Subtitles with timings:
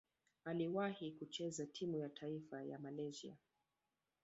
[0.45, 3.37] Aliwahi kucheza timu ya taifa ya Malaysia.